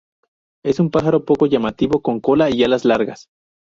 Es 0.65 0.79
un 0.79 0.89
pájaro 0.89 1.25
poco 1.25 1.45
llamativo 1.45 2.01
con 2.01 2.21
cola 2.21 2.49
y 2.49 2.63
alas 2.63 2.85
largas. 2.85 3.27